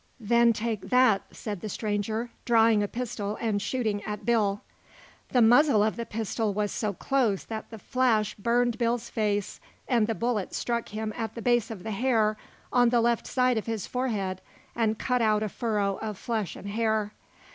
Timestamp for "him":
10.89-11.13